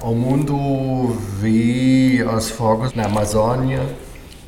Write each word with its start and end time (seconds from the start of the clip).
O 0.00 0.14
mundo 0.14 0.56
vê 1.40 2.24
os 2.24 2.50
fogos 2.50 2.94
na 2.94 3.04
Amazônia 3.04 3.80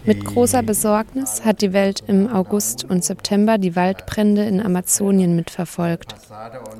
mit 0.06 0.22
großer 0.22 0.62
Besorgnis 0.62 1.46
hat 1.46 1.62
die 1.62 1.72
Welt 1.72 2.04
im 2.06 2.30
August 2.30 2.84
und 2.84 3.02
September 3.02 3.56
die 3.56 3.74
Waldbrände 3.74 4.44
in 4.44 4.60
Amazonien 4.60 5.34
mitverfolgt. 5.34 6.14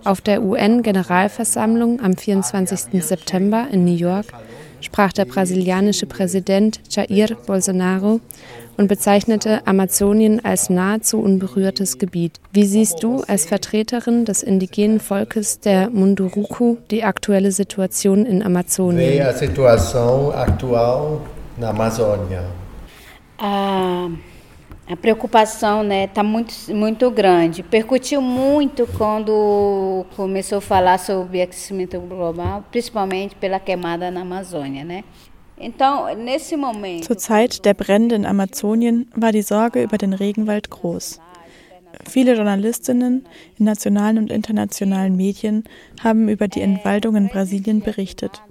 Auf 0.05 0.21
der 0.21 0.43
UN-Generalversammlung 0.43 2.01
am 2.03 2.19
24. 2.19 3.03
September 3.03 3.67
in 3.73 3.87
New 3.87 3.97
York 3.97 4.27
sprach 4.85 5.13
der 5.13 5.25
brasilianische 5.25 6.07
Präsident 6.07 6.81
Jair 6.91 7.37
Bolsonaro 7.47 8.21
und 8.77 8.89
bezeichnete 8.89 9.67
Amazonien 9.67 10.45
als 10.45 10.69
nahezu 10.71 11.21
unberührtes 11.21 11.99
Gebiet. 11.99 12.41
Wie 12.53 12.67
siehst 12.67 13.03
du 13.03 13.23
als 13.27 13.47
Vertreterin 13.47 14.25
des 14.25 14.43
indigenen 14.43 15.01
Volkes 15.01 15.61
der 15.61 15.91
Munduruku 15.91 16.77
die 16.91 17.05
aktuelle 17.05 17.53
Situation 17.53 18.27
in 18.27 18.43
Amazonien? 18.43 19.25
a 19.25 19.33
situação 19.33 20.33
actual 20.33 21.21
na 21.59 21.71
Amazônia. 21.71 22.45
a, 23.39 24.09
a 24.87 24.97
preocupação 24.97 25.83
né 25.83 26.05
está 26.05 26.23
muito 26.23 26.55
muito 26.75 27.11
grande 27.11 27.63
percutiu 27.63 28.21
muito 28.21 28.87
quando 28.99 30.05
começou 30.15 30.59
a 30.59 30.61
falar 30.61 30.99
sobre 30.99 31.41
aquecimento 31.41 31.99
global 32.01 32.65
principalmente 32.71 33.35
pela 33.37 33.59
queimada 33.59 34.11
na 34.11 34.21
Amazônia 34.21 34.85
né 34.85 35.05
Zur 37.03 37.17
Zeit 37.17 37.63
der 37.63 37.75
Brände 37.75 38.17
in 38.17 38.27
Amazonien 38.27 39.07
war 39.15 39.31
die 39.31 39.41
Sorge 39.41 39.85
über 39.85 39.99
den 39.99 40.13
Regenwald 40.13 40.69
groß. 40.69 41.21
Viele 42.09 42.35
Journalistinnen 42.35 43.25
in 43.57 43.65
nationalen 43.65 44.19
und 44.19 44.33
internationalen 44.33 45.17
Medien 45.17 45.63
haben 46.03 46.29
über 46.29 46.49
die 46.49 46.61
Entwaldung 46.61 47.15
in 47.15 47.29
Brasilien 47.29 47.81
berichtet. 47.83 48.43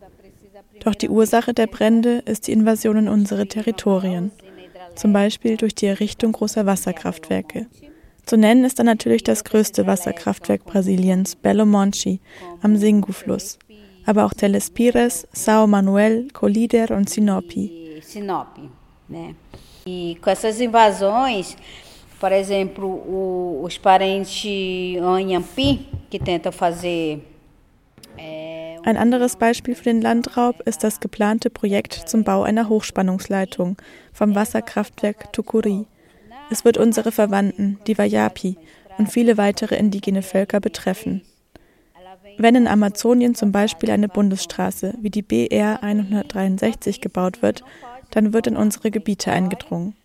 Doch 0.79 0.95
die 0.95 1.09
Ursache 1.09 1.53
der 1.53 1.68
Brände 1.68 2.23
ist 2.25 2.47
die 2.47 2.53
Invasion 2.53 2.95
in 2.95 3.07
unsere 3.09 3.47
Territorien 3.47 4.31
zum 4.96 5.13
Beispiel 5.13 5.58
durch 5.58 5.76
die 5.76 5.88
Errichtung 5.88 6.32
großer 6.32 6.66
Wasserkraftwerke. 6.66 7.68
Zu 8.26 8.38
nennen 8.38 8.63
ist 8.63 8.80
dann 8.80 8.86
natürlich 8.86 9.24
das 9.24 9.44
größte 9.44 9.86
Wasserkraftwerk 9.86 10.66
Brasiliens, 10.66 11.36
Belo 11.36 11.66
Monte, 11.66 12.20
am 12.62 12.77
Singu-Fluss, 12.77 13.60
aber 14.05 14.26
auch 14.26 14.34
Telespires, 14.34 15.27
São 15.34 15.68
Manuel, 15.68 16.30
Colíder 16.32 16.91
und 16.91 17.10
Sinopi. 17.10 18.02
Sinop, 18.02 18.60
né? 19.10 19.36
E 19.86 20.18
com 20.21 20.30
essas 20.30 20.62
invasões, 20.62 21.58
por 22.20 22.32
exemplo, 22.32 22.88
o, 22.88 23.62
os 23.64 23.77
parentes 23.77 24.98
Anhampi, 25.02 25.86
que 26.10 26.20
tentam 26.20 26.52
fazer 26.52 27.21
Ein 28.85 28.98
anderes 28.98 29.37
Beispiel 29.37 29.76
für 29.76 29.85
den 29.85 30.01
Landraub 30.01 30.59
ist 30.65 30.84
das 30.84 30.99
geplante 30.99 31.49
Projekt 31.49 31.93
zum 31.93 32.26
Bau 32.26 32.43
einer 32.43 32.67
Hochspannungsleitung 32.67 33.77
vom 34.12 34.35
Wasserkraftwerk 34.35 35.31
Tucuri. 35.31 35.85
Es 36.51 36.65
wird 36.65 36.77
unsere 36.77 37.13
Verwandten, 37.13 37.79
die 37.87 37.98
Wayapi, 37.98 38.57
und 38.98 39.09
viele 39.09 39.37
weitere 39.37 39.75
indigene 39.75 40.21
Völker 40.21 40.59
betreffen. 40.59 41.21
Wenn 42.37 42.55
in 42.55 42.67
Amazonien 42.67 43.35
zum 43.35 43.51
Beispiel 43.51 43.90
eine 43.90 44.09
Bundesstraße 44.09 44.95
wie 45.01 45.09
die 45.09 45.21
BR 45.21 45.81
163 45.81 46.99
gebaut 46.99 47.41
wird, 47.41 47.63
dann 48.12 48.34
wird 48.34 48.47
in 48.47 48.57
unsere 48.57 48.91
Gebiete 48.91 49.31
eingedrungen. 49.31 49.95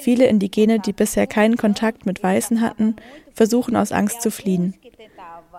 Viele 0.00 0.26
Indigene, 0.26 0.80
die 0.80 0.92
bisher 0.92 1.26
keinen 1.26 1.56
Kontakt 1.56 2.06
mit 2.06 2.22
Weißen 2.22 2.60
hatten, 2.60 2.96
versuchen 3.32 3.76
aus 3.76 3.92
Angst 3.92 4.22
zu 4.22 4.30
fliehen. 4.30 4.74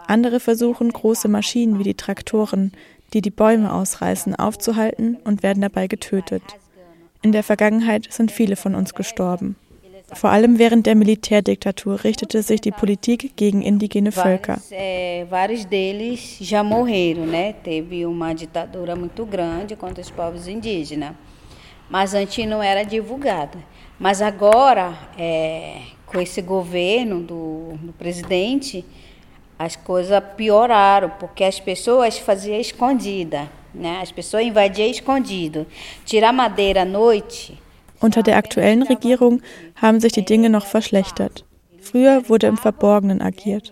Andere 0.08 0.40
versuchen, 0.40 0.92
große 0.92 1.28
Maschinen 1.28 1.80
wie 1.80 1.84
die 1.84 1.94
Traktoren, 1.94 2.72
die 3.14 3.22
die 3.22 3.30
Bäume 3.30 3.72
ausreißen, 3.74 4.36
aufzuhalten 4.36 5.18
und 5.24 5.44
werden 5.44 5.62
dabei 5.62 5.88
getötet. 5.88 6.44
In 7.22 7.32
der 7.32 7.44
Vergangenheit 7.44 8.12
sind 8.12 8.32
viele 8.32 8.56
von 8.56 8.76
uns 8.76 8.94
gestorben. 8.94 9.56
Vor 10.14 10.30
allem 10.30 10.60
während 10.60 10.86
der 10.86 10.96
Militärdiktatur 10.96 12.04
richtete 12.04 12.44
sich 12.44 12.62
die 12.62 12.72
Politik 12.72 13.36
gegen 13.36 13.62
indigene 13.62 14.12
Völker. 14.12 14.60
Mas 21.90 22.16
antes 22.16 22.46
não 22.48 22.64
era 22.64 22.84
divulgada. 22.84 23.60
Mas 24.00 24.22
agora, 24.22 24.98
é, 25.18 25.82
com 26.06 26.20
esse 26.20 26.42
governo 26.42 27.20
do, 27.22 27.78
do 27.80 27.94
presidente, 27.94 28.84
as 29.64 29.76
coisas 29.76 30.22
pioraram, 30.36 31.12
porque 31.20 31.44
as 31.44 31.60
pessoas 31.60 32.18
faziam 32.18 32.60
escondida, 32.60 33.50
né? 33.74 34.00
As 34.02 34.12
pessoas 34.12 34.46
invadiam 34.46 34.90
escondido. 34.90 35.66
Tirar 36.06 36.34
madeira 36.34 36.82
à 36.82 36.86
noite. 36.86 37.58
Unter 38.00 38.22
der 38.22 38.38
aktuellen 38.38 38.84
Regierung 38.84 39.42
haben 39.76 40.00
sich 40.00 40.12
die 40.12 40.26
Dinge 40.26 40.50
noch 40.50 40.66
verschlechtert. 40.66 41.46
Früher 41.80 42.28
wurde 42.28 42.48
im 42.48 42.58
Verborgenen 42.58 43.22
agiert. 43.22 43.72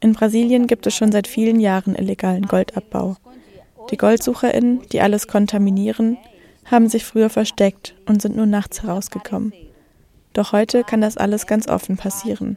In 0.00 0.12
Brasilien 0.12 0.66
gibt 0.66 0.86
es 0.86 0.94
schon 0.94 1.12
seit 1.12 1.26
vielen 1.26 1.60
Jahren 1.60 1.94
illegalen 1.94 2.46
Goldabbau. 2.46 3.16
Die 3.90 3.96
GoldsucherInnen, 3.96 4.82
die 4.92 5.00
alles 5.00 5.26
kontaminieren, 5.26 6.18
haben 6.64 6.88
sich 6.88 7.04
früher 7.04 7.30
versteckt 7.30 7.94
und 8.06 8.20
sind 8.20 8.36
nur 8.36 8.46
nachts 8.46 8.82
herausgekommen. 8.82 9.52
Doch 10.32 10.52
heute 10.52 10.84
kann 10.84 11.00
das 11.00 11.16
alles 11.16 11.46
ganz 11.46 11.68
offen 11.68 11.96
passieren. 11.96 12.56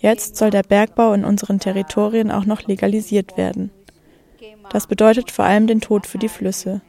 Jetzt 0.00 0.36
soll 0.36 0.50
der 0.50 0.62
Bergbau 0.62 1.12
in 1.12 1.24
unseren 1.24 1.60
Territorien 1.60 2.30
auch 2.30 2.46
noch 2.46 2.62
legalisiert 2.66 3.36
werden. 3.36 3.70
Das 4.70 4.86
bedeutet 4.86 5.30
vor 5.30 5.44
allem 5.44 5.66
den 5.66 5.80
Tod 5.80 6.06
für 6.06 6.16
die 6.16 6.28
Flüsse. 6.28 6.80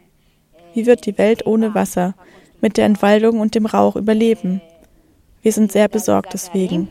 Wie 0.73 0.85
wird 0.85 1.05
die 1.05 1.17
Welt 1.17 1.45
ohne 1.45 1.75
Wasser, 1.75 2.15
mit 2.61 2.77
der 2.77 2.85
Entwaldung 2.85 3.41
und 3.41 3.53
dem 3.55 3.65
Rauch 3.65 3.97
überleben? 3.97 4.61
Wir 5.41 5.51
sind 5.51 5.71
sehr 5.71 5.89
besorgt 5.89 6.33
deswegen. 6.33 6.87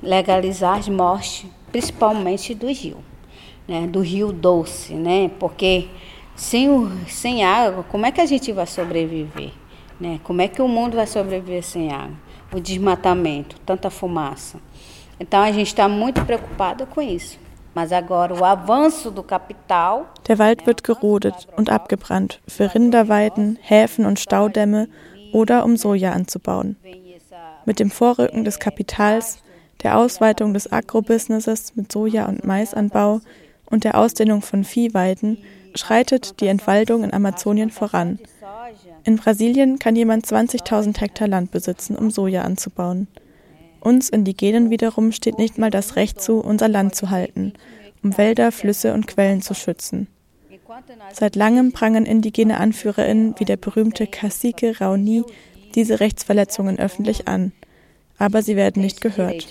Legalizar 0.00 0.78
as 0.78 0.88
mortes, 0.88 1.44
principalmente 1.70 2.54
do 2.54 2.66
rio, 2.66 2.96
né? 3.68 3.88
rio 4.02 4.32
doce, 4.32 4.94
né? 4.94 5.30
porque 5.38 5.88
sem, 6.34 6.70
o, 6.70 6.90
sem 7.06 7.44
água, 7.44 7.84
como 7.84 8.06
é 8.06 8.12
que 8.12 8.20
a 8.20 8.26
gente 8.26 8.50
vai 8.52 8.66
sobreviver? 8.66 9.50
Como 10.24 10.40
é 10.40 10.48
que 10.48 10.62
o 10.62 10.68
mundo 10.68 10.96
vai 10.96 11.06
sobreviver 11.06 11.62
sem 11.62 11.92
água? 11.92 12.16
O 12.52 12.60
desmatamento, 12.60 13.56
tanta 13.64 13.90
fumaça. 13.90 14.58
Então 15.18 15.40
a 15.40 15.52
gente 15.52 15.68
está 15.68 15.88
muito 15.88 16.24
preocupado 16.24 16.86
com 16.86 17.00
isso. 17.00 17.38
Mas 17.74 17.92
agora 17.92 18.34
o 18.34 18.44
avanço 18.44 19.10
do 19.10 19.22
capital. 19.22 20.12
Der 20.26 20.38
Wald 20.38 20.66
wird 20.66 20.82
gerodet 20.84 21.46
und 21.56 21.70
abgebrannt 21.70 22.40
für 22.48 22.74
Rinderweiden, 22.74 23.58
Häfen 23.60 24.06
und 24.06 24.18
Staudämme 24.18 24.88
oder 25.32 25.64
um 25.64 25.76
Soja 25.76 26.12
anzubauen. 26.12 26.76
Mit 27.64 27.78
dem 27.78 27.90
Vorrücken 27.90 28.44
des 28.44 28.58
Kapitals, 28.58 29.38
der 29.82 29.96
Ausweitung 29.96 30.52
des 30.52 30.72
Agrobusinesses 30.72 31.76
mit 31.76 31.92
Soja- 31.92 32.28
und 32.28 32.44
Maisanbau 32.44 33.20
und 33.70 33.84
der 33.84 33.96
Ausdehnung 33.96 34.42
von 34.42 34.64
Viehweiden 34.64 35.38
schreitet 35.76 36.40
die 36.40 36.48
Entwaldung 36.48 37.04
in 37.04 37.12
Amazonien 37.12 37.70
voran. 37.70 38.18
In 39.04 39.16
Brasilien 39.16 39.78
kann 39.78 39.96
jemand 39.96 40.26
20.000 40.26 41.00
Hektar 41.00 41.28
Land 41.28 41.50
besitzen, 41.50 41.96
um 41.96 42.10
Soja 42.10 42.42
anzubauen. 42.42 43.08
Uns 43.80 44.08
Indigenen 44.10 44.70
wiederum 44.70 45.12
steht 45.12 45.38
nicht 45.38 45.58
mal 45.58 45.70
das 45.70 45.96
Recht 45.96 46.20
zu, 46.20 46.40
unser 46.40 46.68
Land 46.68 46.94
zu 46.94 47.10
halten, 47.10 47.54
um 48.02 48.16
Wälder, 48.18 48.52
Flüsse 48.52 48.92
und 48.92 49.06
Quellen 49.06 49.42
zu 49.42 49.54
schützen. 49.54 50.06
Seit 51.12 51.36
langem 51.36 51.72
prangen 51.72 52.06
indigene 52.06 52.58
AnführerInnen 52.58 53.34
wie 53.38 53.44
der 53.44 53.56
berühmte 53.56 54.06
Cacique 54.06 54.80
Raoni 54.80 55.24
diese 55.74 56.00
Rechtsverletzungen 56.00 56.78
öffentlich 56.78 57.26
an. 57.26 57.52
Aber 58.18 58.42
sie 58.42 58.56
werden 58.56 58.82
nicht 58.82 59.00
gehört. 59.00 59.46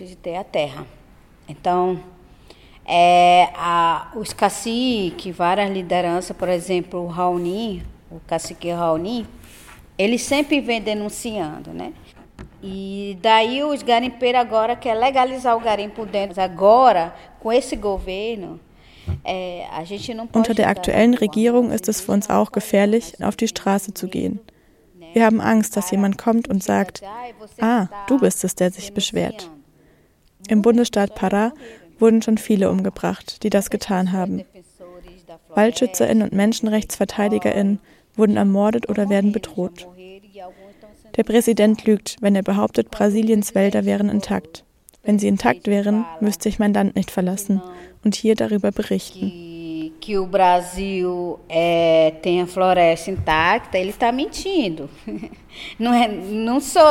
Os 4.16 4.36
caciques, 4.36 5.38
várias 5.38 5.70
lideranças, 5.70 6.36
por 6.36 6.50
exemplo, 6.50 7.06
Raoni, 7.06 7.84
o 8.12 8.20
cacique 8.28 8.72
Raoni, 8.72 9.26
ele 9.98 10.18
sempre 10.18 10.62
vem 10.62 10.82
denunciando, 10.82 11.72
né? 11.72 11.94
E 12.62 13.18
daí 13.22 13.64
os 13.64 13.84
garimpeiros 13.84 14.42
agora 14.42 14.76
querem 14.76 15.00
legalizar 15.00 15.56
o 15.56 15.60
garimpo 15.60 16.06
dentro. 16.06 16.42
Agora, 16.42 17.14
com 17.40 17.52
esse 17.52 17.76
governo, 17.76 18.60
Unter 20.34 20.54
der 20.54 20.68
aktuellen 20.68 21.16
Regierung 21.16 21.72
ist 21.72 21.88
es 21.90 22.02
für 22.02 22.12
uns 22.12 22.30
auch 22.30 22.52
gefährlich, 22.52 23.22
auf 23.24 23.36
die 23.36 23.48
Straße 23.48 23.94
zu 23.94 24.08
gehen. 24.08 24.40
Wir 25.14 25.26
haben 25.26 25.42
Angst, 25.42 25.76
dass 25.76 25.90
jemand 25.92 26.18
kommt 26.18 26.48
und 26.48 26.64
sagt, 26.64 27.02
ah, 27.60 27.88
du 28.08 28.20
bist 28.20 28.44
es, 28.44 28.56
der 28.56 28.72
sich 28.72 28.94
beschwert. 28.94 29.50
Im 30.48 30.62
Bundesstaat 30.62 31.18
Pará 31.18 31.52
wurden 31.98 32.22
schon 32.22 32.38
viele 32.38 32.70
umgebracht, 32.70 33.44
die 33.44 33.50
das 33.50 33.70
getan 33.70 34.12
haben. 34.12 34.46
WaldschützerInnen 35.56 36.24
und 36.24 36.34
MenschenrechtsverteidigerInnen 36.34 37.80
wurden 38.20 38.38
ermordet 38.38 38.90
oder 38.90 39.10
werden 39.10 39.32
bedroht. 39.32 39.88
Der 41.18 41.24
Präsident 41.24 41.86
lügt, 41.86 42.18
wenn 42.22 42.36
er 42.36 42.44
behauptet, 42.44 42.92
Brasiliens 42.92 43.56
Wälder 43.56 43.86
wären 43.86 44.10
intakt. 44.10 44.64
Wenn 45.04 45.18
sie 45.18 45.28
intakt 45.28 45.68
wären, 45.68 46.06
müsste 46.20 46.50
ich 46.50 46.60
mein 46.60 46.74
Land 46.74 46.96
nicht 46.96 47.10
verlassen 47.10 47.62
und 48.04 48.16
hier 48.16 48.36
darüber 48.36 48.72
berichten. 48.72 49.50
que 50.00 50.18
o 50.18 50.26
Brasil 50.26 51.40
é, 51.48 52.14
tem 52.22 52.42
a 52.42 52.48
floresta 52.48 53.12
intacta, 53.12 53.78
ele 53.78 53.92
está 53.92 54.12
mentindo. 54.12 54.90
Não 55.78 55.94
é, 55.94 56.08
não 56.08 56.62
sou, 56.62 56.84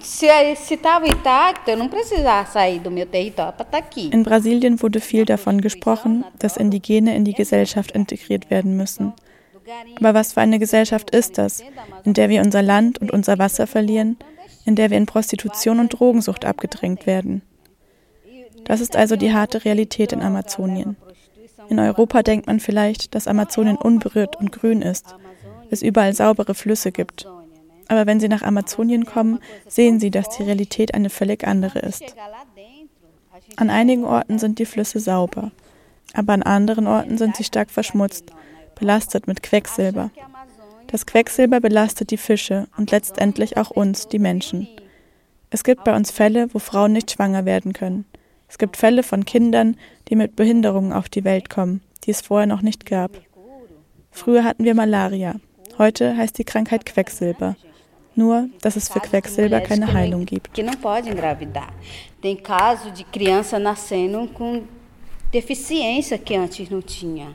se 0.00 0.26
estava 0.74 1.06
intacto, 1.06 1.70
eu 1.70 1.76
não 1.76 1.88
precisava 1.88 2.50
sair 2.50 2.80
do 2.80 2.90
meu 2.90 3.06
território 3.06 3.52
para 3.52 3.64
estar 3.64 3.78
aqui. 3.78 4.10
In 4.12 4.22
Brasilien 4.22 4.82
wurde 4.82 4.98
viel 4.98 5.24
davon 5.24 5.60
gesprochen, 5.60 6.24
dass 6.38 6.56
Indigene 6.56 7.14
in 7.14 7.24
die 7.24 7.34
Gesellschaft 7.34 7.92
integriert 7.92 8.50
werden 8.50 8.76
müssen. 8.76 9.12
Aber 9.96 10.14
was 10.14 10.32
für 10.32 10.40
eine 10.40 10.58
Gesellschaft 10.58 11.10
ist 11.10 11.38
das, 11.38 11.62
in 12.04 12.14
der 12.14 12.28
wir 12.28 12.42
unser 12.42 12.62
Land 12.62 12.98
und 12.98 13.10
unser 13.10 13.38
Wasser 13.38 13.66
verlieren, 13.66 14.16
in 14.64 14.76
der 14.76 14.90
wir 14.90 14.98
in 14.98 15.06
Prostitution 15.06 15.80
und 15.80 15.88
Drogensucht 15.90 16.44
abgedrängt 16.44 17.06
werden? 17.06 17.42
Das 18.64 18.80
ist 18.80 18.96
also 18.96 19.16
die 19.16 19.32
harte 19.32 19.64
Realität 19.64 20.12
in 20.12 20.22
Amazonien. 20.22 20.96
In 21.68 21.78
Europa 21.78 22.22
denkt 22.22 22.46
man 22.46 22.60
vielleicht, 22.60 23.14
dass 23.14 23.28
Amazonien 23.28 23.76
unberührt 23.76 24.36
und 24.36 24.52
grün 24.52 24.82
ist, 24.82 25.14
es 25.70 25.82
überall 25.82 26.12
saubere 26.12 26.54
Flüsse 26.54 26.92
gibt. 26.92 27.26
Aber 27.88 28.06
wenn 28.06 28.20
Sie 28.20 28.28
nach 28.28 28.42
Amazonien 28.42 29.04
kommen, 29.06 29.40
sehen 29.66 29.98
Sie, 30.00 30.10
dass 30.10 30.36
die 30.36 30.42
Realität 30.44 30.94
eine 30.94 31.10
völlig 31.10 31.46
andere 31.46 31.80
ist. 31.80 32.14
An 33.56 33.70
einigen 33.70 34.04
Orten 34.04 34.38
sind 34.38 34.58
die 34.58 34.66
Flüsse 34.66 35.00
sauber, 35.00 35.50
aber 36.14 36.32
an 36.32 36.42
anderen 36.42 36.86
Orten 36.86 37.18
sind 37.18 37.36
sie 37.36 37.44
stark 37.44 37.70
verschmutzt, 37.70 38.32
belastet 38.74 39.26
mit 39.26 39.42
Quecksilber. 39.42 40.10
Das 40.88 41.06
Quecksilber 41.06 41.60
belastet 41.60 42.10
die 42.10 42.18
Fische 42.18 42.68
und 42.76 42.90
letztendlich 42.90 43.56
auch 43.56 43.70
uns, 43.70 44.08
die 44.08 44.18
Menschen. 44.18 44.68
Es 45.50 45.64
gibt 45.64 45.84
bei 45.84 45.94
uns 45.94 46.10
Fälle, 46.10 46.48
wo 46.52 46.58
Frauen 46.58 46.92
nicht 46.92 47.10
schwanger 47.10 47.44
werden 47.44 47.72
können. 47.72 48.04
Es 48.48 48.58
gibt 48.58 48.76
Fälle 48.76 49.02
von 49.02 49.24
Kindern, 49.24 49.76
die 50.08 50.16
mit 50.16 50.36
Behinderungen 50.36 50.92
auf 50.92 51.08
die 51.08 51.24
Welt 51.24 51.48
kommen, 51.48 51.80
die 52.04 52.10
es 52.10 52.20
vorher 52.20 52.46
noch 52.46 52.62
nicht 52.62 52.84
gab. 52.84 53.12
Früher 54.10 54.44
hatten 54.44 54.64
wir 54.64 54.74
Malaria. 54.74 55.36
Heute 55.78 56.16
heißt 56.16 56.36
die 56.36 56.44
Krankheit 56.44 56.84
Quecksilber. 56.84 57.56
Nur, 58.14 58.50
dass 58.60 58.76
es 58.76 58.90
für 58.90 59.00
Quecksilber 59.00 59.60
keine 59.62 59.92
Heilung 59.92 60.26
gibt. 60.26 60.50
Tem 62.22 62.36
caso 62.36 62.90
de 62.90 63.04
criança 63.04 63.58
nascendo 63.58 64.28
com 64.28 64.62
deficiência 65.32 66.16
que 66.16 66.34
antes 66.36 66.70
não 66.70 66.80
tinha. 66.80 67.34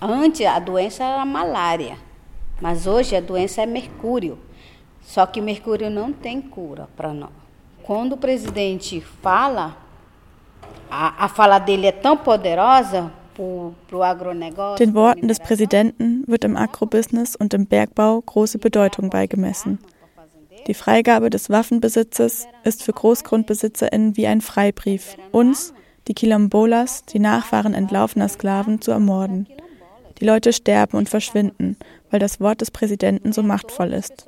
Antes 0.00 0.46
a 0.46 0.58
doença 0.58 1.04
era 1.04 1.24
malária, 1.24 1.96
mas 2.60 2.86
hoje 2.86 3.16
a 3.16 3.20
doença 3.20 3.62
é 3.62 3.66
mercúrio. 3.66 4.38
Só 5.02 5.26
que 5.26 5.40
mercúrio 5.40 5.90
não 5.90 6.12
tem 6.12 6.40
cura 6.40 6.88
para 6.96 7.12
nós. 7.12 7.30
Quando 7.82 8.12
o 8.12 8.16
presidente 8.16 9.00
fala, 9.00 9.76
a, 10.90 11.24
a 11.24 11.28
fala 11.28 11.58
dele 11.58 11.86
é 11.86 11.92
tão 11.92 12.16
poderosa 12.16 13.10
Den 13.38 14.94
Worten 14.94 15.28
des 15.28 15.38
Präsidenten 15.38 16.24
wird 16.26 16.44
im 16.44 16.56
Agrobusiness 16.56 17.36
und 17.36 17.54
im 17.54 17.66
Bergbau 17.66 18.20
große 18.20 18.58
Bedeutung 18.58 19.10
beigemessen. 19.10 19.78
Die 20.66 20.74
Freigabe 20.74 21.30
des 21.30 21.48
Waffenbesitzes 21.48 22.48
ist 22.64 22.82
für 22.82 22.92
GroßgrundbesitzerInnen 22.92 24.16
wie 24.16 24.26
ein 24.26 24.40
Freibrief, 24.40 25.16
uns, 25.30 25.72
die 26.08 26.14
Quilombolas, 26.14 27.04
die 27.04 27.20
Nachfahren 27.20 27.74
entlaufener 27.74 28.28
Sklaven, 28.28 28.80
zu 28.80 28.90
ermorden. 28.90 29.46
Die 30.20 30.24
Leute 30.24 30.52
sterben 30.52 30.96
und 30.96 31.08
verschwinden, 31.08 31.76
weil 32.10 32.20
das 32.20 32.40
Wort 32.40 32.60
des 32.60 32.70
Präsidenten 32.70 33.32
so 33.32 33.42
machtvoll 33.42 33.92
ist. 33.92 34.26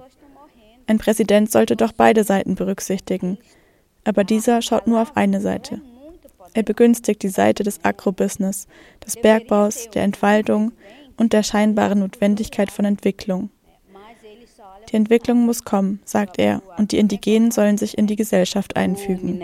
Ein 0.86 0.98
Präsident 0.98 1.50
sollte 1.50 1.76
doch 1.76 1.92
beide 1.92 2.24
Seiten 2.24 2.54
berücksichtigen, 2.54 3.38
aber 4.04 4.24
dieser 4.24 4.62
schaut 4.62 4.86
nur 4.86 5.02
auf 5.02 5.16
eine 5.16 5.40
Seite. 5.40 5.80
Er 6.54 6.62
begünstigt 6.62 7.22
die 7.22 7.28
Seite 7.28 7.62
des 7.62 7.84
Agrobusiness, 7.84 8.66
des 9.04 9.16
Bergbaus, 9.16 9.88
der 9.90 10.02
Entwaldung 10.02 10.72
und 11.16 11.32
der 11.32 11.42
scheinbaren 11.42 12.00
Notwendigkeit 12.00 12.70
von 12.72 12.84
Entwicklung. 12.84 13.50
Die 14.90 14.96
Entwicklung 14.96 15.46
muss 15.46 15.64
kommen, 15.64 16.00
sagt 16.04 16.38
er, 16.38 16.62
und 16.76 16.90
die 16.90 16.98
Indigenen 16.98 17.52
sollen 17.52 17.78
sich 17.78 17.96
in 17.96 18.06
die 18.06 18.16
Gesellschaft 18.16 18.76
einfügen. 18.76 19.40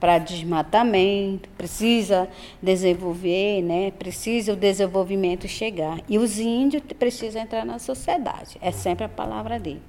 Para 0.00 0.18
desmatamento, 0.18 1.48
precisa 1.56 2.26
desenvolver, 2.60 3.62
né? 3.62 3.92
Precisa 3.96 4.52
o 4.52 4.56
desenvolvimento 4.56 5.46
chegar. 5.46 5.98
E 6.08 6.18
os 6.18 6.40
índios 6.40 6.82
precisam 6.98 7.42
entrar 7.42 7.64
na 7.64 7.78
sociedade. 7.78 8.58
É 8.60 8.72
sempre 8.72 9.04
a 9.04 9.08
palavra 9.08 9.60
dele. 9.60 9.80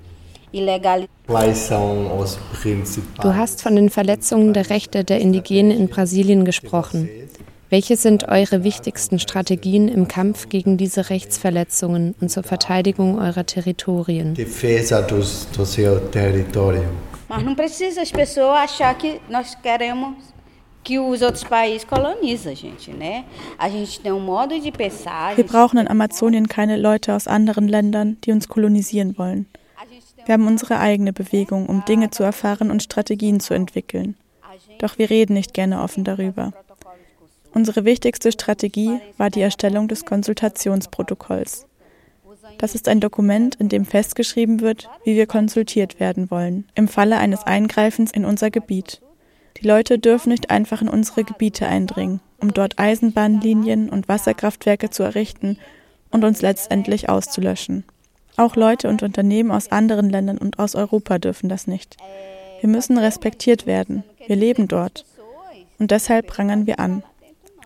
Du 1.25 1.35
hast 3.35 3.63
von 3.63 3.75
den 3.75 3.89
Verletzungen 3.89 4.53
der 4.53 4.69
Rechte 4.69 5.03
der 5.03 5.19
Indigenen 5.19 5.71
in 5.71 5.87
Brasilien 5.87 6.45
gesprochen. 6.45 7.09
Welche 7.73 7.97
sind 7.97 8.29
eure 8.29 8.63
wichtigsten 8.63 9.17
Strategien 9.17 9.87
im 9.87 10.07
Kampf 10.07 10.47
gegen 10.47 10.77
diese 10.77 11.09
Rechtsverletzungen 11.09 12.13
und 12.21 12.29
zur 12.29 12.43
Verteidigung 12.43 13.17
eurer 13.17 13.47
Territorien? 13.47 14.35
Defesa 14.35 15.01
dos, 15.01 15.47
do 15.57 15.65
seu 15.65 15.99
território. 16.11 16.83
Mas 17.27 17.41
não 17.41 17.55
precisa 17.55 18.03
as 18.03 18.11
pessoas 18.11 18.59
achar 18.59 18.95
que 18.95 19.19
nós 19.27 19.57
queremos. 19.59 20.13
Wir 20.85 20.99
brauchen 25.47 25.79
in 25.79 25.87
Amazonien 25.87 26.47
keine 26.47 26.77
Leute 26.77 27.15
aus 27.15 27.27
anderen 27.27 27.67
Ländern, 27.69 28.17
die 28.23 28.33
uns 28.33 28.49
kolonisieren 28.49 29.17
wollen. 29.17 29.47
Wir 30.25 30.33
haben 30.33 30.45
unsere 30.45 30.79
eigene 30.79 31.13
Bewegung, 31.13 31.67
um 31.67 31.83
Dinge 31.85 32.11
zu 32.11 32.21
erfahren 32.21 32.69
und 32.69 32.83
Strategien 32.83 33.39
zu 33.39 33.55
entwickeln. 33.55 34.15
Doch 34.77 34.97
wir 34.97 35.09
reden 35.09 35.33
nicht 35.33 35.53
gerne 35.53 35.81
offen 35.81 36.03
darüber. 36.03 36.51
Unsere 37.53 37.85
wichtigste 37.85 38.31
Strategie 38.31 38.99
war 39.17 39.29
die 39.29 39.41
Erstellung 39.41 39.87
des 39.87 40.05
Konsultationsprotokolls. 40.05 41.67
Das 42.57 42.75
ist 42.75 42.87
ein 42.87 42.99
Dokument, 42.99 43.55
in 43.55 43.69
dem 43.69 43.85
festgeschrieben 43.85 44.61
wird, 44.61 44.89
wie 45.03 45.15
wir 45.15 45.27
konsultiert 45.27 45.99
werden 45.99 46.31
wollen, 46.31 46.65
im 46.75 46.87
Falle 46.87 47.17
eines 47.17 47.43
Eingreifens 47.43 48.11
in 48.11 48.25
unser 48.25 48.51
Gebiet. 48.51 49.01
Die 49.57 49.67
Leute 49.67 49.99
dürfen 49.99 50.29
nicht 50.29 50.49
einfach 50.49 50.81
in 50.81 50.89
unsere 50.89 51.23
Gebiete 51.23 51.67
eindringen, 51.67 52.19
um 52.39 52.53
dort 52.53 52.79
Eisenbahnlinien 52.79 53.89
und 53.89 54.07
Wasserkraftwerke 54.07 54.89
zu 54.89 55.03
errichten 55.03 55.57
und 56.09 56.23
uns 56.23 56.41
letztendlich 56.41 57.09
auszulöschen. 57.09 57.83
Auch 58.35 58.55
Leute 58.55 58.89
und 58.89 59.03
Unternehmen 59.03 59.51
aus 59.51 59.71
anderen 59.71 60.09
Ländern 60.09 60.39
und 60.39 60.57
aus 60.57 60.75
Europa 60.75 61.19
dürfen 61.19 61.49
das 61.49 61.67
nicht. 61.67 61.97
Wir 62.61 62.69
müssen 62.69 62.97
respektiert 62.97 63.67
werden. 63.67 64.03
Wir 64.25 64.35
leben 64.35 64.67
dort. 64.67 65.05
Und 65.79 65.91
deshalb 65.91 66.27
prangern 66.27 66.65
wir 66.65 66.79
an. 66.79 67.03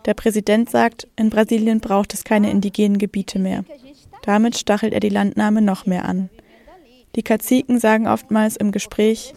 Der 0.07 0.15
Präsident 0.15 0.71
sagt, 0.71 1.07
in 1.15 1.30
Brasilien 1.30 1.80
braucht 1.80 2.15
es 2.15 2.24
keine 2.24 2.50
indigenen 2.50 2.98
Gebiete 2.98 3.38
mehr. 3.38 3.63
Damit 4.24 4.58
stachelt 4.58 4.93
er 4.93 5.00
die 5.00 5.10
Landnahme 5.10 5.62
noch 5.62 5.86
mehr 5.86 6.05
an. 6.05 6.29
Die 7.15 7.22
Kaziken 7.22 7.79
sagen 7.79 8.08
oftmals 8.08 8.55
im 8.58 8.72
Gespräch, 8.72 9.36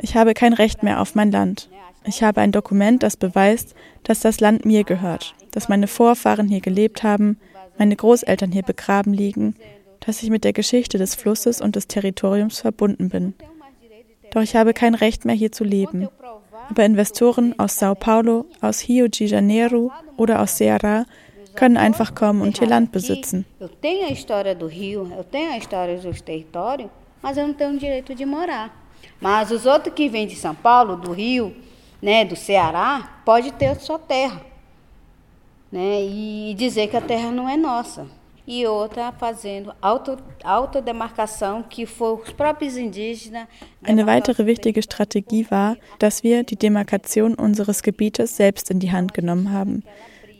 ich 0.00 0.16
habe 0.16 0.32
kein 0.32 0.54
Recht 0.54 0.82
mehr 0.82 1.02
auf 1.02 1.14
mein 1.14 1.30
Land. 1.30 1.68
Ich 2.06 2.22
habe 2.22 2.40
ein 2.40 2.52
Dokument, 2.52 3.02
das 3.02 3.18
beweist, 3.18 3.74
dass 4.04 4.20
das 4.20 4.40
Land 4.40 4.64
mir 4.64 4.84
gehört, 4.84 5.34
dass 5.50 5.68
meine 5.68 5.88
Vorfahren 5.88 6.48
hier 6.48 6.60
gelebt 6.60 7.02
haben, 7.02 7.38
meine 7.76 7.96
Großeltern 7.96 8.52
hier 8.52 8.62
begraben 8.62 9.12
liegen 9.12 9.54
dass 10.00 10.22
ich 10.22 10.30
mit 10.30 10.44
der 10.44 10.52
Geschichte 10.52 10.98
des 10.98 11.14
Flusses 11.14 11.60
und 11.60 11.76
des 11.76 11.88
Territoriums 11.88 12.60
verbunden 12.60 13.08
bin. 13.08 13.34
Doch 14.30 14.42
ich 14.42 14.56
habe 14.56 14.74
kein 14.74 14.94
Recht 14.94 15.24
mehr 15.24 15.34
hier 15.34 15.52
zu 15.52 15.64
leben. 15.64 16.08
Aber 16.70 16.84
Investoren 16.84 17.54
aus 17.58 17.72
Sao 17.72 17.94
Paulo, 17.94 18.46
aus 18.60 18.82
Rio 18.82 19.08
de 19.08 19.26
Janeiro 19.26 19.90
oder 20.16 20.40
aus 20.40 20.56
Ceará 20.56 21.06
können 21.54 21.76
einfach 21.76 22.14
kommen 22.14 22.42
und 22.42 22.58
hier 22.58 22.68
Land 22.68 22.92
besitzen. 22.92 23.44
Eu 23.58 23.68
tenho 23.68 24.06
a 24.06 24.10
história 24.10 24.54
do 24.54 24.66
Rio, 24.66 25.10
eu 25.16 25.24
tenho 25.24 25.50
a 25.50 25.56
história 25.56 25.98
dos 25.98 26.20
territórios, 26.20 26.90
mas 27.22 27.36
eu 27.36 27.46
não 27.46 27.54
tenho 27.54 27.74
o 27.74 27.78
direito 27.78 28.14
de 28.14 28.24
morar. 28.24 28.70
Mas 29.20 29.50
os 29.50 29.66
outros 29.66 29.94
que 29.94 30.08
vêm 30.08 30.26
de 30.26 30.36
São 30.36 30.54
Paulo, 30.54 30.96
do 30.96 31.12
Rio, 31.12 31.54
né, 32.00 32.24
do 32.24 32.36
Ceará, 32.36 33.20
pode 33.24 33.50
ter 33.52 33.74
sua 33.80 33.98
terra, 33.98 34.40
né, 35.72 36.02
e 36.02 36.54
dizer 36.56 36.86
que 36.88 36.96
a 36.96 37.00
terra 37.00 37.30
não 37.30 37.48
é 37.48 37.56
nossa. 37.56 38.06
E 38.48 38.66
outra 38.66 39.12
fazendo 39.12 39.74
auto, 39.82 40.16
autodemarcação, 40.42 41.62
que 41.62 41.84
foi 41.84 42.14
os 42.14 42.32
próprios 42.32 42.78
indígenas. 42.78 43.46
Eine 43.84 44.06
weitere 44.06 44.46
wichtige 44.46 44.82
Strategie 44.82 45.46
war, 45.50 45.76
dass 45.98 46.22
wir 46.22 46.44
die 46.44 46.56
Demarkation 46.56 47.34
unseres 47.34 47.82
Gebietes 47.82 48.36
selbst 48.36 48.70
in 48.70 48.80
die 48.80 48.90
Hand 48.90 49.12
genommen 49.12 49.52
haben. 49.52 49.84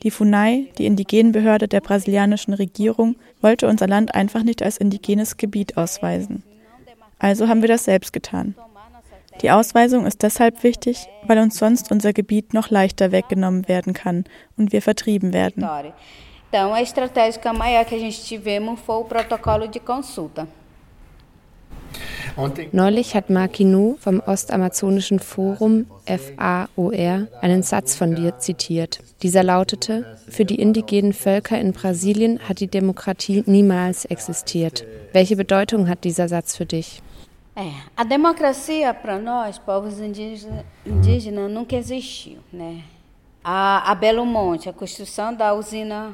Die 0.02 0.10
FUNAI, 0.10 0.68
die 0.78 0.86
Indigenenbehörde 0.86 1.68
der 1.68 1.80
brasilianischen 1.80 2.54
Regierung, 2.54 3.16
wollte 3.42 3.68
unser 3.68 3.86
Land 3.86 4.14
einfach 4.14 4.42
nicht 4.42 4.62
als 4.62 4.78
indigenes 4.78 5.36
Gebiet 5.36 5.76
ausweisen. 5.76 6.42
Also 7.18 7.48
haben 7.48 7.60
wir 7.60 7.68
das 7.68 7.84
selbst 7.84 8.12
getan. 8.14 8.54
Die 9.42 9.50
Ausweisung 9.50 10.06
ist 10.06 10.22
deshalb 10.22 10.62
wichtig, 10.62 11.06
weil 11.26 11.38
uns 11.38 11.58
sonst 11.58 11.90
unser 11.90 12.12
Gebiet 12.12 12.54
noch 12.54 12.70
leichter 12.70 13.12
weggenommen 13.12 13.68
werden 13.68 13.92
kann 13.92 14.24
und 14.56 14.72
wir 14.72 14.80
vertrieben 14.80 15.32
werden. 15.32 15.68
Então, 16.48 16.72
a 16.72 16.80
estratégia 16.80 17.52
maior 17.52 17.84
que 17.84 17.94
a 17.94 17.98
gente 17.98 18.24
tivemos 18.24 18.80
foi 18.80 18.96
o 18.96 19.04
protocolo 19.04 19.68
de 19.68 19.78
consulta. 19.80 20.48
Neulich 22.72 23.16
hat 23.16 23.32
Makinu 23.32 23.96
vom 23.98 24.22
Ostamazonischen 24.24 25.18
Forum 25.18 25.86
FAOR 26.06 27.26
einen 27.40 27.62
Satz 27.64 27.96
von 27.96 28.14
dir 28.14 28.38
zitiert. 28.38 29.00
Dieser 29.22 29.42
lautete, 29.42 30.16
für 30.28 30.44
die 30.44 30.60
indigenen 30.60 31.12
Völker 31.12 31.60
in 31.60 31.72
Brasilien 31.72 32.38
hat 32.48 32.60
die 32.60 32.68
Demokratie 32.68 33.42
niemals 33.46 34.04
existiert. 34.04 34.84
Welche 35.12 35.34
Bedeutung 35.34 35.88
hat 35.88 36.04
dieser 36.04 36.28
Satz 36.28 36.56
für 36.56 36.66
dich? 36.66 37.02
É, 37.56 37.72
a 37.96 38.04
democracia 38.04 38.94
para 38.94 39.18
nós, 39.18 39.58
povos 39.58 39.98
indígenas, 39.98 40.64
indígenas, 40.86 41.50
nunca 41.50 41.74
existiu, 41.74 42.38
né? 42.52 42.84
A, 43.50 43.92
a 43.92 43.94
Belo 43.94 44.26
Monte, 44.26 44.68
a 44.68 44.74
construção 44.74 45.34
da 45.34 45.54
usina. 45.54 46.12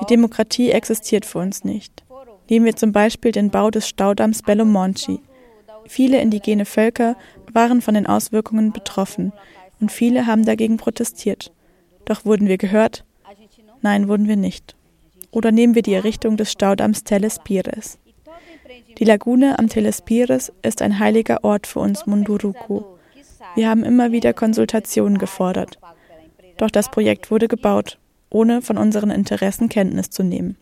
Die 0.00 0.06
Demokratie 0.08 0.70
existiert 0.72 1.24
für 1.24 1.38
uns 1.38 1.62
nicht. 1.62 2.02
Nehmen 2.50 2.66
wir 2.66 2.74
zum 2.74 2.90
Beispiel 2.90 3.30
den 3.30 3.50
Bau 3.50 3.70
des 3.70 3.86
Staudamms 3.86 4.42
Belo 4.42 4.64
Monte. 4.64 5.20
Viele 5.86 6.20
indigene 6.20 6.64
Völker 6.64 7.14
waren 7.52 7.82
von 7.82 7.94
den 7.94 8.08
Auswirkungen 8.08 8.72
betroffen 8.72 9.32
und 9.80 9.92
viele 9.92 10.26
haben 10.26 10.44
dagegen 10.44 10.76
protestiert. 10.76 11.52
Doch 12.06 12.24
wurden 12.24 12.48
wir 12.48 12.58
gehört? 12.58 13.04
Nein, 13.80 14.08
wurden 14.08 14.26
wir 14.26 14.36
nicht. 14.36 14.74
Oder 15.30 15.52
nehmen 15.52 15.76
wir 15.76 15.82
die 15.82 15.94
Errichtung 15.94 16.36
des 16.36 16.50
Staudamms 16.50 17.04
Telespires. 17.04 18.00
Die 18.98 19.04
Lagune 19.04 19.58
am 19.58 19.68
Telespires 19.68 20.52
ist 20.62 20.82
ein 20.82 20.98
heiliger 20.98 21.44
Ort 21.44 21.66
für 21.66 21.80
uns 21.80 22.06
Munduruku. 22.06 22.82
Wir 23.54 23.68
haben 23.68 23.84
immer 23.84 24.12
wieder 24.12 24.32
Konsultationen 24.32 25.18
gefordert. 25.18 25.78
Doch 26.56 26.70
das 26.70 26.90
Projekt 26.90 27.30
wurde 27.30 27.48
gebaut, 27.48 27.98
ohne 28.30 28.62
von 28.62 28.78
unseren 28.78 29.10
Interessen 29.10 29.68
Kenntnis 29.68 30.10
zu 30.10 30.22
nehmen. 30.22 30.56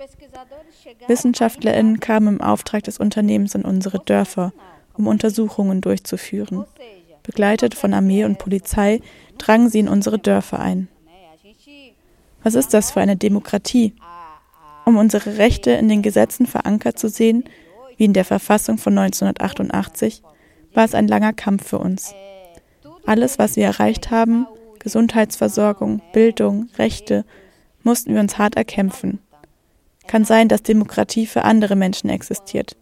WissenschaftlerInnen 1.07 2.01
kamen 2.01 2.37
im 2.37 2.41
Auftrag 2.41 2.85
des 2.85 2.99
Unternehmens 2.99 3.55
in 3.55 3.63
unsere 3.63 3.99
Dörfer, 3.99 4.53
um 4.95 5.07
Untersuchungen 5.07 5.81
durchzuführen. 5.81 6.65
Begleitet 7.23 7.75
von 7.75 7.95
Armee 7.95 8.25
und 8.25 8.39
Polizei 8.39 9.01
drangen 9.39 9.69
sie 9.69 9.81
in 9.81 9.89
unsere 9.89 10.19
Dörfer 10.19 10.59
ein. 10.59 10.89
Was 12.43 12.55
ist 12.55 12.73
das 12.73 12.91
für 12.91 13.01
eine 13.01 13.17
Demokratie? 13.17 13.93
um 14.91 14.97
unsere 14.97 15.39
Rechte 15.39 15.71
in 15.71 15.89
den 15.89 16.03
Gesetzen 16.03 16.47
verankert 16.47 16.99
zu 16.99 17.09
sehen, 17.09 17.45
wie 18.01 18.07
in 18.07 18.15
der 18.15 18.25
Verfassung 18.25 18.79
von 18.79 18.97
1988, 18.97 20.23
war 20.73 20.87
es 20.87 20.95
ein 20.95 21.07
langer 21.07 21.35
Kampf 21.35 21.69
für 21.69 21.79
uns. 21.79 22.15
Alles, 23.05 23.39
was 23.39 23.57
wir 23.57 23.67
erreicht 23.67 24.11
haben, 24.11 24.47
Gesundheitsversorgung, 24.79 26.01
Bildung, 26.15 26.71
Rechte, 26.79 27.27
mussten 27.83 28.15
wir 28.15 28.21
uns 28.21 28.39
hart 28.39 28.57
erkämpfen. 28.57 29.19
Kann 30.07 30.25
sein, 30.25 30.49
dass 30.49 30.63
Demokratie 30.63 31.27
für 31.27 31.45
andere 31.45 31.77
Menschen 31.77 32.09
existiert. 32.09 32.75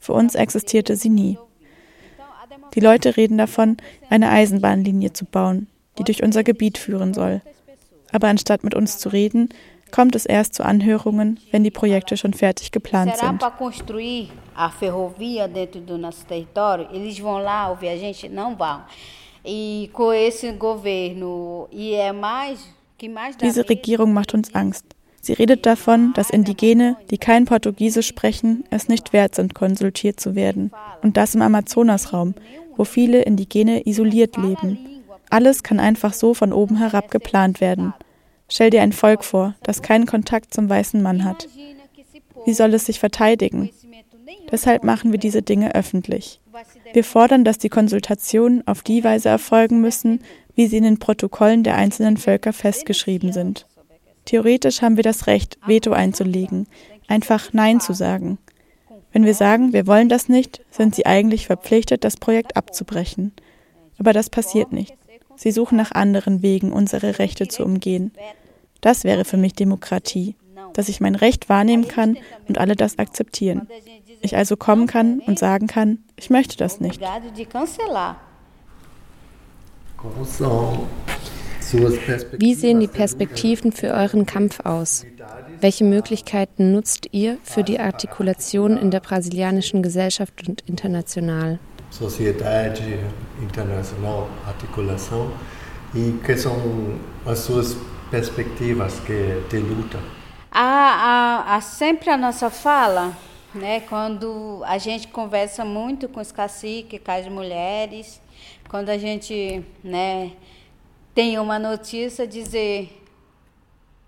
Für 0.00 0.14
uns 0.14 0.34
existierte 0.34 0.96
sie 0.96 1.10
nie. 1.10 1.38
Die 2.74 2.80
Leute 2.80 3.16
reden 3.16 3.38
davon, 3.38 3.76
eine 4.10 4.30
Eisenbahnlinie 4.30 5.12
zu 5.12 5.26
bauen, 5.26 5.68
die 5.96 6.02
durch 6.02 6.24
unser 6.24 6.42
Gebiet 6.42 6.76
führen 6.76 7.14
soll. 7.14 7.40
Aber 8.10 8.26
anstatt 8.26 8.64
mit 8.64 8.74
uns 8.74 8.98
zu 8.98 9.10
reden, 9.10 9.48
kommt 9.90 10.14
es 10.14 10.26
erst 10.26 10.54
zu 10.54 10.64
Anhörungen, 10.64 11.40
wenn 11.50 11.64
die 11.64 11.70
Projekte 11.70 12.16
schon 12.16 12.32
fertig 12.32 12.72
geplant 12.72 13.16
sind. 13.16 13.40
Diese 23.42 23.68
Regierung 23.68 24.12
macht 24.12 24.34
uns 24.34 24.54
Angst. 24.54 24.84
Sie 25.20 25.32
redet 25.32 25.66
davon, 25.66 26.12
dass 26.14 26.30
Indigene, 26.30 26.96
die 27.10 27.18
kein 27.18 27.46
Portugiesisch 27.46 28.06
sprechen, 28.06 28.64
es 28.70 28.88
nicht 28.88 29.12
wert 29.12 29.34
sind, 29.34 29.54
konsultiert 29.54 30.20
zu 30.20 30.36
werden. 30.36 30.70
Und 31.02 31.16
das 31.16 31.34
im 31.34 31.42
Amazonasraum, 31.42 32.34
wo 32.76 32.84
viele 32.84 33.22
Indigene 33.22 33.86
isoliert 33.86 34.36
leben. 34.36 34.78
Alles 35.28 35.64
kann 35.64 35.80
einfach 35.80 36.12
so 36.12 36.32
von 36.32 36.52
oben 36.52 36.76
herab 36.76 37.10
geplant 37.10 37.60
werden. 37.60 37.92
Stell 38.48 38.70
dir 38.70 38.82
ein 38.82 38.92
Volk 38.92 39.24
vor, 39.24 39.54
das 39.62 39.82
keinen 39.82 40.06
Kontakt 40.06 40.54
zum 40.54 40.68
weißen 40.68 41.02
Mann 41.02 41.24
hat. 41.24 41.48
Wie 42.44 42.54
soll 42.54 42.74
es 42.74 42.86
sich 42.86 43.00
verteidigen? 43.00 43.70
Deshalb 44.50 44.84
machen 44.84 45.10
wir 45.12 45.18
diese 45.18 45.42
Dinge 45.42 45.74
öffentlich. 45.74 46.40
Wir 46.92 47.04
fordern, 47.04 47.44
dass 47.44 47.58
die 47.58 47.68
Konsultationen 47.68 48.66
auf 48.66 48.82
die 48.82 49.02
Weise 49.04 49.28
erfolgen 49.28 49.80
müssen, 49.80 50.20
wie 50.54 50.66
sie 50.66 50.76
in 50.78 50.84
den 50.84 50.98
Protokollen 50.98 51.64
der 51.64 51.76
einzelnen 51.76 52.16
Völker 52.16 52.52
festgeschrieben 52.52 53.32
sind. 53.32 53.66
Theoretisch 54.24 54.82
haben 54.82 54.96
wir 54.96 55.04
das 55.04 55.26
Recht, 55.26 55.58
Veto 55.66 55.92
einzulegen, 55.92 56.66
einfach 57.08 57.52
Nein 57.52 57.80
zu 57.80 57.92
sagen. 57.92 58.38
Wenn 59.12 59.24
wir 59.24 59.34
sagen, 59.34 59.72
wir 59.72 59.86
wollen 59.86 60.08
das 60.08 60.28
nicht, 60.28 60.62
sind 60.70 60.94
sie 60.94 61.06
eigentlich 61.06 61.46
verpflichtet, 61.46 62.04
das 62.04 62.16
Projekt 62.16 62.56
abzubrechen. 62.56 63.32
Aber 63.98 64.12
das 64.12 64.30
passiert 64.30 64.72
nicht. 64.72 64.94
Sie 65.36 65.52
suchen 65.52 65.76
nach 65.76 65.92
anderen 65.92 66.42
Wegen, 66.42 66.72
unsere 66.72 67.18
Rechte 67.18 67.48
zu 67.48 67.64
umgehen. 67.64 68.12
Das 68.80 69.04
wäre 69.04 69.24
für 69.24 69.36
mich 69.36 69.54
Demokratie, 69.54 70.34
dass 70.72 70.88
ich 70.88 71.00
mein 71.00 71.14
Recht 71.14 71.48
wahrnehmen 71.48 71.88
kann 71.88 72.16
und 72.48 72.58
alle 72.58 72.76
das 72.76 72.98
akzeptieren. 72.98 73.68
Ich 74.20 74.36
also 74.36 74.56
kommen 74.56 74.86
kann 74.86 75.20
und 75.20 75.38
sagen 75.38 75.66
kann, 75.66 75.98
ich 76.16 76.30
möchte 76.30 76.56
das 76.56 76.80
nicht. 76.80 77.00
Wie 82.38 82.54
sehen 82.54 82.80
die 82.80 82.86
Perspektiven 82.86 83.72
für 83.72 83.88
euren 83.88 84.26
Kampf 84.26 84.60
aus? 84.60 85.04
Welche 85.60 85.84
Möglichkeiten 85.84 86.72
nutzt 86.72 87.08
ihr 87.12 87.38
für 87.42 87.64
die 87.64 87.80
Artikulation 87.80 88.76
in 88.76 88.90
der 88.90 89.00
brasilianischen 89.00 89.82
Gesellschaft 89.82 90.46
und 90.48 90.62
international? 90.62 91.58
Sociedade 91.90 93.00
internacional, 93.40 94.28
articulação, 94.46 95.32
e 95.94 96.18
quais 96.24 96.40
são 96.40 96.98
as 97.24 97.38
suas 97.40 97.76
perspectivas 98.10 99.00
que 99.00 99.42
de 99.48 99.58
luta? 99.58 99.98
Há, 100.50 100.62
há, 100.62 101.56
há 101.56 101.60
sempre 101.60 102.10
a 102.10 102.16
nossa 102.16 102.50
fala, 102.50 103.16
né? 103.54 103.80
Quando 103.80 104.62
a 104.64 104.78
gente 104.78 105.08
conversa 105.08 105.64
muito 105.64 106.08
com 106.08 106.20
os 106.20 106.32
caciques, 106.32 107.00
com 107.04 107.12
as 107.12 107.28
mulheres, 107.28 108.20
quando 108.68 108.88
a 108.88 108.98
gente, 108.98 109.62
né, 109.82 110.32
tem 111.14 111.38
uma 111.38 111.58
notícia 111.58 112.26
dizer 112.26 112.90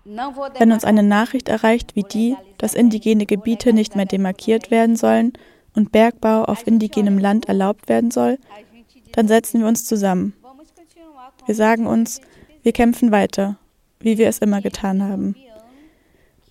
Wenn 0.05 0.71
uns 0.71 0.85
eine 0.85 1.03
Nachricht 1.03 1.49
erreicht 1.49 1.95
wie 1.95 2.03
die, 2.03 2.35
dass 2.57 2.73
indigene 2.73 3.27
Gebiete 3.27 3.73
nicht 3.73 3.95
mehr 3.95 4.05
demarkiert 4.05 4.71
werden 4.71 4.95
sollen 4.95 5.33
und 5.75 5.91
Bergbau 5.91 6.43
auf 6.43 6.65
indigenem 6.67 7.17
Land 7.17 7.47
erlaubt 7.47 7.89
werden 7.89 8.11
soll, 8.11 8.37
dann 9.11 9.27
setzen 9.27 9.61
wir 9.61 9.67
uns 9.67 9.85
zusammen. 9.85 10.33
Wir 11.45 11.55
sagen 11.55 11.87
uns, 11.87 12.21
wir 12.63 12.73
kämpfen 12.73 13.11
weiter, 13.11 13.57
wie 13.99 14.17
wir 14.17 14.27
es 14.27 14.39
immer 14.39 14.61
getan 14.61 15.03
haben. 15.03 15.35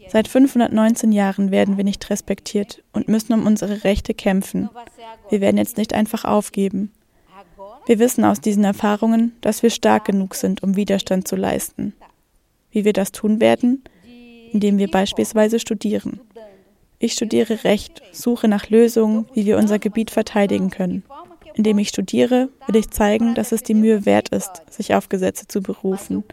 Seit 0.08 0.26
519 0.26 1.12
Jahren 1.12 1.50
werden 1.50 1.76
wir 1.76 1.84
nicht 1.84 2.08
respektiert 2.08 2.82
und 2.92 3.08
müssen 3.08 3.34
um 3.34 3.46
unsere 3.46 3.84
Rechte 3.84 4.14
kämpfen. 4.14 4.70
Wir 5.28 5.40
werden 5.40 5.58
jetzt 5.58 5.76
nicht 5.76 5.92
einfach 5.92 6.24
aufgeben. 6.24 6.92
Wir 7.86 7.98
wissen 7.98 8.24
aus 8.24 8.40
diesen 8.40 8.64
Erfahrungen, 8.64 9.32
dass 9.40 9.62
wir 9.62 9.70
stark 9.70 10.06
genug 10.06 10.34
sind, 10.34 10.62
um 10.62 10.76
Widerstand 10.76 11.28
zu 11.28 11.36
leisten. 11.36 11.94
Wie 12.70 12.84
wir 12.84 12.92
das 12.92 13.12
tun 13.12 13.40
werden? 13.40 13.82
Indem 14.52 14.78
wir 14.78 14.90
beispielsweise 14.90 15.58
studieren. 15.58 16.20
Ich 17.00 17.12
studiere 17.12 17.62
Recht, 17.62 18.02
suche 18.12 18.48
nach 18.48 18.70
Lösungen, 18.70 19.26
wie 19.32 19.46
wir 19.46 19.56
unser 19.56 19.78
Gebiet 19.78 20.10
verteidigen 20.10 20.70
können. 20.70 21.04
Indem 21.54 21.78
ich 21.78 21.88
studiere, 21.88 22.48
will 22.66 22.76
ich 22.76 22.90
zeigen, 22.90 23.34
dass 23.34 23.52
es 23.52 23.62
die 23.62 23.74
Mühe 23.74 24.04
wert 24.04 24.30
ist, 24.30 24.62
sich 24.68 24.94
auf 24.94 25.08
Gesetze 25.08 25.46
zu 25.46 25.60
berufen. 25.60 26.24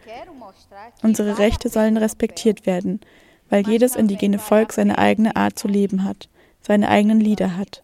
Unsere 1.02 1.38
Rechte 1.38 1.68
sollen 1.68 1.96
respektiert 1.96 2.66
werden, 2.66 3.00
weil 3.48 3.66
jedes 3.68 3.94
indigene 3.94 4.38
Volk 4.38 4.72
seine 4.72 4.98
eigene 4.98 5.36
Art 5.36 5.58
zu 5.58 5.68
leben 5.68 6.02
hat, 6.02 6.28
seine 6.60 6.88
eigenen 6.88 7.20
Lieder 7.20 7.56
hat. 7.56 7.82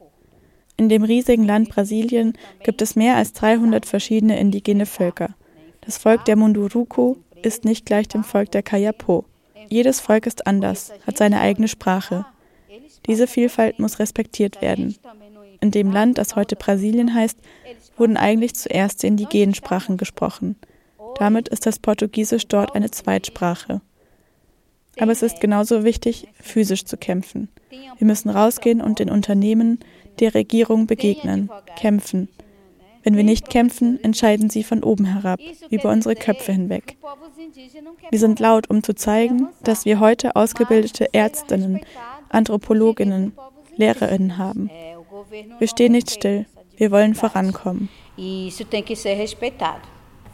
In 0.77 0.89
dem 0.89 1.05
riesigen 1.05 1.45
Land 1.45 1.69
Brasilien 1.69 2.33
gibt 2.65 2.83
es 2.83 2.97
mehr 2.97 3.17
als 3.17 3.33
300 3.33 3.87
verschiedene 3.87 4.41
indigene 4.41 4.87
Völker. 4.87 5.35
Das 5.83 5.99
Volk 5.99 6.25
der 6.25 6.37
Munduruku 6.37 7.17
ist 7.43 7.65
nicht 7.65 7.87
gleich 7.87 8.09
dem 8.09 8.25
Volk 8.25 8.51
der 8.51 8.63
Kayapo. 8.63 9.25
Jedes 9.69 10.01
Volk 10.01 10.27
ist 10.27 10.47
anders, 10.47 10.93
hat 11.07 11.19
seine 11.19 11.41
eigene 11.41 11.69
Sprache, 11.69 12.25
diese 13.07 13.27
Vielfalt 13.27 13.79
muss 13.79 13.99
respektiert 13.99 14.63
werden. 14.63 14.97
In 15.61 15.71
dem 15.71 15.91
Land, 15.93 16.19
das 16.19 16.37
heute 16.37 16.57
Brasilien 16.57 17.15
heißt, 17.15 17.39
wurden 17.97 18.17
eigentlich 18.17 18.55
zuerst 18.55 19.03
die 19.03 19.07
indigenen 19.09 19.55
Sprachen 19.55 19.97
gesprochen. 19.97 20.57
Damit 21.17 21.49
ist 21.49 21.67
das 21.67 21.79
Portugiesisch 21.79 22.49
dort 22.49 22.75
eine 22.75 22.91
Zweitsprache. 22.91 23.81
Aber 24.99 25.13
es 25.13 25.23
ist 25.23 25.41
genauso 25.41 25.85
wichtig, 25.85 26.29
physisch 26.41 26.85
zu 26.85 26.97
kämpfen. 26.97 27.49
Wir 27.71 28.07
müssen 28.07 28.29
rausgehen 28.29 28.81
und 28.81 28.99
den 28.99 29.11
Unternehmen, 29.11 29.79
der 30.21 30.35
Regierung 30.35 30.87
begegnen, 30.87 31.51
kämpfen. 31.77 32.29
Wenn 33.03 33.17
wir 33.17 33.25
nicht 33.25 33.51
kämpfen, 33.51 34.03
entscheiden 34.05 34.49
sie 34.51 34.63
von 34.63 34.83
oben 34.83 35.07
herab, 35.07 35.41
über 35.71 35.91
unsere 35.91 36.15
Köpfe 36.15 36.53
hinweg. 36.53 36.97
Wir 38.11 38.19
sind 38.19 38.39
laut, 38.39 38.71
um 38.71 38.83
zu 38.83 38.95
zeigen, 38.95 39.49
dass 39.63 39.85
wir 39.85 39.99
heute 39.99 40.37
ausgebildete 40.37 41.13
Ärztinnen, 41.13 41.81
Anthropologinnen, 42.33 43.33
Lehrerinnen 43.77 44.39
haben. 44.39 44.71
Wir 45.59 45.69
stehen 45.69 45.93
nicht 45.93 46.11
still, 46.11 46.47
wir 46.77 46.91
wollen 46.91 47.15
vorankommen. 47.15 47.89
Isso 48.17 48.65
tem 48.65 48.85
que 48.85 48.97
ser 48.97 49.17
respeitado. 49.17 49.83